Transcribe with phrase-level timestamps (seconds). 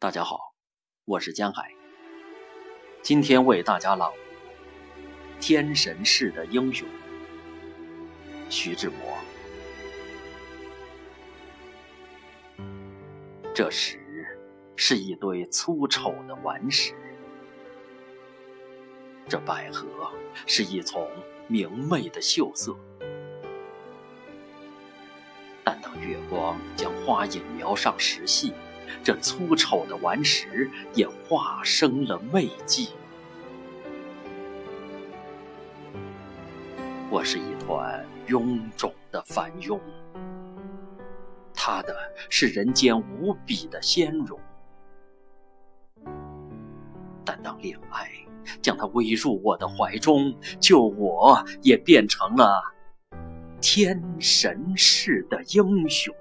[0.00, 0.54] 大家好，
[1.06, 1.72] 我是江海。
[3.02, 4.16] 今天为大家朗读
[5.40, 6.86] 《天神式的英雄》，
[8.48, 9.18] 徐志摩。
[13.52, 13.98] 这时
[14.76, 16.94] 是一堆粗丑的顽石，
[19.28, 19.84] 这百合
[20.46, 21.10] 是一丛
[21.48, 22.72] 明媚的秀色。
[25.64, 28.54] 但当月光将花影描上石隙。
[29.02, 32.88] 这粗丑的顽石也化生了媚迹。
[37.10, 39.80] 我是一团臃肿的繁庸，
[41.54, 41.96] 他的
[42.28, 44.38] 是人间无比的仙容。
[47.24, 48.10] 但当恋爱
[48.60, 52.62] 将他偎入我的怀中，就我也变成了
[53.60, 56.14] 天神似的英雄。